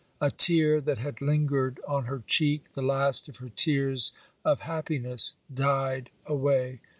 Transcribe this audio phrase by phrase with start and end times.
[0.19, 5.35] A tear that had lingered on her cheek, the last of her tears of happiness,
[5.53, 6.79] died away.